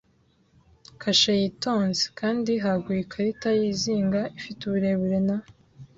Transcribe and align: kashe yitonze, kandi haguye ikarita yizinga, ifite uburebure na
kashe 1.01 1.31
yitonze, 1.41 2.03
kandi 2.19 2.51
haguye 2.63 2.99
ikarita 3.03 3.47
yizinga, 3.59 4.21
ifite 4.37 4.59
uburebure 4.65 5.19
na 5.27 5.37